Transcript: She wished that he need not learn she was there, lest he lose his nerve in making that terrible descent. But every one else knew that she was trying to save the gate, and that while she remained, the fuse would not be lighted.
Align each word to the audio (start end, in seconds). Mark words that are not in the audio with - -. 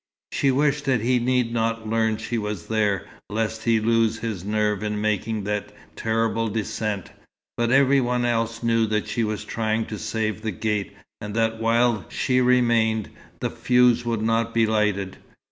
She 0.31 0.49
wished 0.49 0.85
that 0.85 1.01
he 1.01 1.19
need 1.19 1.53
not 1.53 1.87
learn 1.87 2.17
she 2.17 2.39
was 2.39 2.65
there, 2.69 3.05
lest 3.29 3.65
he 3.65 3.79
lose 3.79 4.17
his 4.17 4.43
nerve 4.43 4.81
in 4.81 4.99
making 4.99 5.43
that 5.43 5.71
terrible 5.95 6.47
descent. 6.47 7.11
But 7.55 7.71
every 7.71 8.01
one 8.01 8.25
else 8.25 8.63
knew 8.63 8.87
that 8.87 9.07
she 9.07 9.23
was 9.23 9.45
trying 9.45 9.85
to 9.85 9.99
save 9.99 10.41
the 10.41 10.49
gate, 10.49 10.93
and 11.21 11.35
that 11.35 11.61
while 11.61 12.07
she 12.09 12.41
remained, 12.41 13.09
the 13.41 13.51
fuse 13.51 14.03
would 14.03 14.23
not 14.23 14.55
be 14.55 14.65
lighted. 14.65 15.17